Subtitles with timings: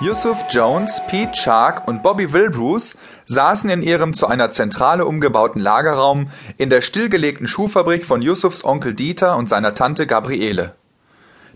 [0.00, 6.28] Yusuf Jones, Pete Shark und Bobby Wilbruce saßen in ihrem zu einer Zentrale umgebauten Lagerraum
[6.56, 10.76] in der stillgelegten Schuhfabrik von Yusufs Onkel Dieter und seiner Tante Gabriele.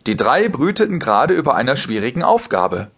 [0.07, 2.91] Die drei brüteten gerade über einer schwierigen Aufgabe.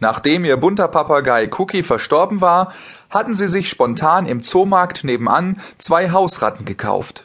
[0.00, 2.70] Nachdem ihr bunter Papagei Cookie verstorben war,
[3.08, 7.24] hatten sie sich spontan im Zoomarkt nebenan zwei Hausratten gekauft.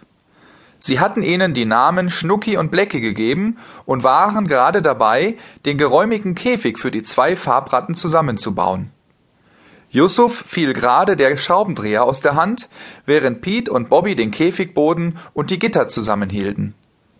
[0.79, 6.35] Sie hatten ihnen die Namen Schnucki und Blecki gegeben und waren gerade dabei, den geräumigen
[6.35, 8.91] Käfig für die zwei Farbratten zusammenzubauen.
[9.91, 12.69] Yusuf fiel gerade der Schraubendreher aus der Hand,
[13.05, 16.75] während Pete und Bobby den Käfig boden und die Gitter zusammenhielten.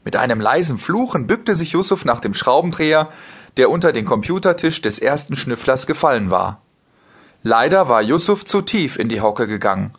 [0.06, 3.10] Mit einem leisen Fluchen bückte sich Yusuf nach dem Schraubendreher,
[3.58, 6.62] der unter den Computertisch des ersten Schnüfflers gefallen war.
[7.44, 9.92] Leider war Yusuf zu tief in die Hocke gegangen.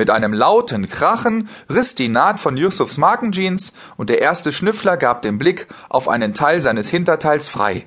[0.00, 5.20] Mit einem lauten Krachen riss die Naht von Yusufs Markenjeans und der erste Schnüffler gab
[5.20, 7.84] den Blick auf einen Teil seines Hinterteils frei.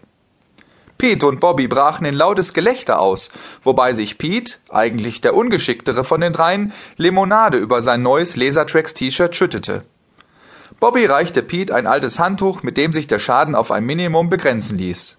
[1.00, 3.32] Pete und Bobby brachen in lautes Gelächter aus,
[3.64, 9.84] wobei sich Pete, eigentlich der ungeschicktere von den dreien, Limonade über sein neues Lasertracks-T-Shirt schüttete.
[10.80, 14.78] Bobby reichte Pete ein altes Handtuch, mit dem sich der Schaden auf ein Minimum begrenzen
[14.78, 15.18] ließ.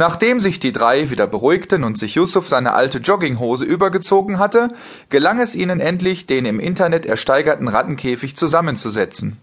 [0.00, 4.68] Nachdem sich die drei wieder beruhigten und sich Yusuf seine alte Jogginghose übergezogen hatte,
[5.10, 9.36] gelang es ihnen endlich, den im Internet ersteigerten Rattenkäfig zusammenzusetzen.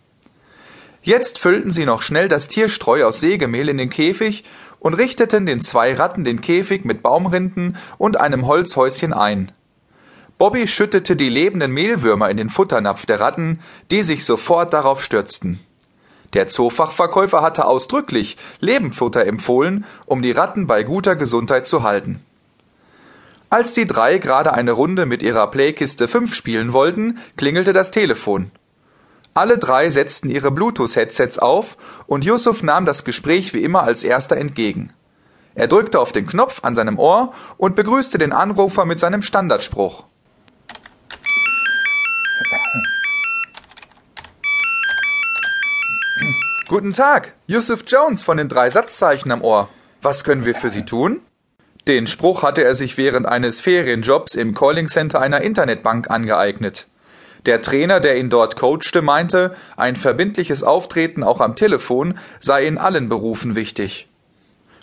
[1.03, 4.45] Jetzt füllten sie noch schnell das Tierstreu aus Sägemehl in den Käfig
[4.79, 9.51] und richteten den zwei Ratten den Käfig mit Baumrinden und einem Holzhäuschen ein.
[10.39, 13.59] Bobby schüttete die lebenden Mehlwürmer in den Futternapf der Ratten,
[13.91, 15.59] die sich sofort darauf stürzten.
[16.33, 22.21] Der Zoofachverkäufer hatte ausdrücklich Lebendfutter empfohlen, um die Ratten bei guter Gesundheit zu halten.
[23.49, 28.51] Als die drei gerade eine Runde mit ihrer Playkiste 5 spielen wollten, klingelte das Telefon.
[29.33, 34.35] Alle drei setzten ihre Bluetooth-Headsets auf und Yusuf nahm das Gespräch wie immer als erster
[34.35, 34.91] entgegen.
[35.55, 40.06] Er drückte auf den Knopf an seinem Ohr und begrüßte den Anrufer mit seinem Standardspruch.
[46.69, 49.69] Guten Tag, Yusuf Jones von den drei Satzzeichen am Ohr.
[50.01, 51.21] Was können wir für Sie tun?
[51.87, 56.87] Den Spruch hatte er sich während eines Ferienjobs im Calling Center einer Internetbank angeeignet.
[57.45, 62.77] Der Trainer, der ihn dort coachte, meinte, ein verbindliches Auftreten auch am Telefon sei in
[62.77, 64.09] allen Berufen wichtig.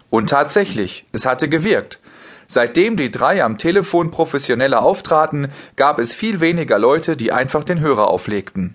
[0.09, 1.99] Und tatsächlich, es hatte gewirkt.
[2.47, 7.81] Seitdem die drei am Telefon professioneller auftraten, gab es viel weniger Leute, die einfach den
[7.81, 8.75] Hörer auflegten.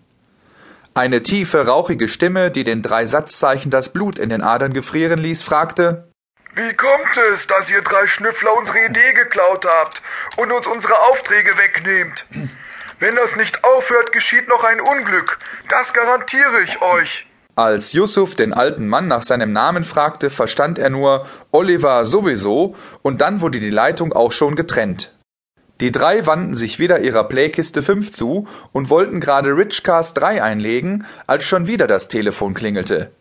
[1.00, 5.44] Eine tiefe, rauchige Stimme, die den drei Satzzeichen das Blut in den Adern gefrieren ließ,
[5.44, 6.12] fragte
[6.56, 10.02] Wie kommt es, dass ihr drei Schnüffler unsere Idee geklaut habt
[10.36, 12.26] und uns unsere Aufträge wegnehmt?
[13.00, 15.40] Wenn das nicht aufhört, geschieht noch ein Unglück.
[15.70, 17.26] Das garantiere ich euch.
[17.56, 23.22] Als Yusuf den alten Mann nach seinem Namen fragte, verstand er nur Oliver sowieso, und
[23.22, 25.18] dann wurde die Leitung auch schon getrennt.
[25.82, 31.06] Die drei wandten sich wieder ihrer Playkiste 5 zu und wollten gerade Richcast 3 einlegen,
[31.26, 33.12] als schon wieder das Telefon klingelte.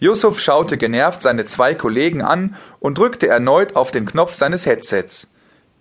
[0.00, 5.32] Yusuf schaute genervt seine zwei Kollegen an und drückte erneut auf den Knopf seines Headsets.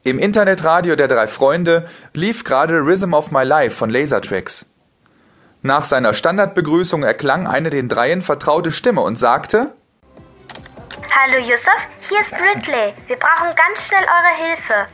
[0.03, 4.67] Im Internetradio der drei Freunde lief gerade Rhythm of My Life von Lasertracks.
[5.63, 9.73] Nach seiner Standardbegrüßung erklang eine den dreien vertraute Stimme und sagte
[11.11, 12.93] Hallo Yusuf, hier ist Bridley.
[13.07, 14.87] Wir brauchen ganz schnell eure Hilfe.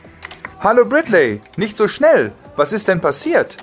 [0.64, 2.32] Hallo Bradley, nicht so schnell.
[2.56, 3.58] Was ist denn passiert?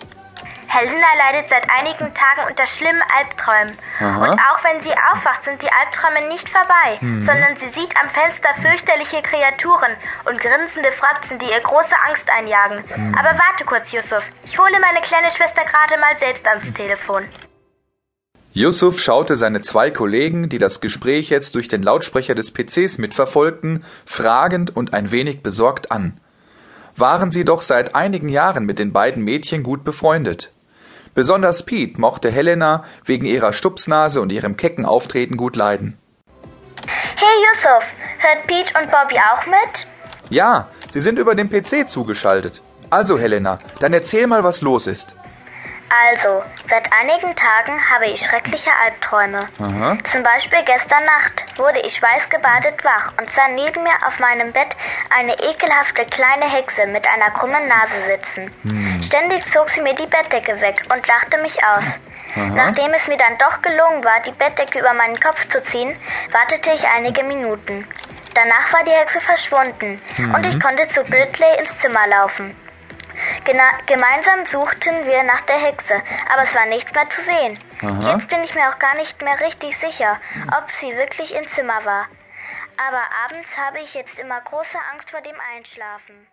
[0.68, 3.76] Helena leidet seit einigen Tagen unter schlimmen Albträumen.
[4.00, 4.22] Aha.
[4.22, 7.26] Und auch wenn sie aufwacht, sind die Albträume nicht vorbei, mhm.
[7.26, 9.98] sondern sie sieht am Fenster fürchterliche Kreaturen
[10.30, 12.84] und grinsende Fratzen, die ihr große Angst einjagen.
[12.96, 13.16] Mhm.
[13.18, 14.24] Aber warte kurz, Yusuf.
[14.46, 17.24] Ich hole meine kleine Schwester gerade mal selbst ans Telefon.
[18.54, 23.84] Yusuf schaute seine zwei Kollegen, die das Gespräch jetzt durch den Lautsprecher des PCs mitverfolgten,
[24.06, 26.22] fragend und ein wenig besorgt an
[26.96, 30.52] waren sie doch seit einigen Jahren mit den beiden Mädchen gut befreundet.
[31.14, 35.98] Besonders Pete mochte Helena wegen ihrer Stupsnase und ihrem kecken Auftreten gut leiden.
[36.86, 37.84] Hey Yusuf,
[38.20, 39.88] hört Pete und Bobby auch mit?
[40.30, 42.62] Ja, sie sind über den PC zugeschaltet.
[42.90, 45.16] Also Helena, dann erzähl mal, was los ist.
[45.92, 49.50] Also, seit einigen Tagen habe ich schreckliche Albträume.
[49.60, 49.98] Aha.
[50.10, 54.70] Zum Beispiel gestern Nacht wurde ich weißgebadet wach und sah neben mir auf meinem Bett
[55.10, 58.56] eine ekelhafte kleine Hexe mit einer krummen Nase sitzen.
[58.64, 59.04] Hm.
[59.04, 61.84] Ständig zog sie mir die Bettdecke weg und lachte mich aus.
[62.36, 62.56] Aha.
[62.56, 65.94] Nachdem es mir dann doch gelungen war, die Bettdecke über meinen Kopf zu ziehen,
[66.32, 67.86] wartete ich einige Minuten.
[68.34, 70.34] Danach war die Hexe verschwunden mhm.
[70.34, 72.56] und ich konnte zu Bridley ins Zimmer laufen.
[73.44, 76.02] Gena gemeinsam suchten wir nach der Hexe,
[76.32, 77.60] aber es war nichts mehr zu sehen.
[77.82, 78.14] Aha.
[78.14, 80.20] Jetzt bin ich mir auch gar nicht mehr richtig sicher,
[80.58, 82.08] ob sie wirklich im Zimmer war.
[82.78, 86.28] Aber abends habe ich jetzt immer große Angst vor dem Einschlafen.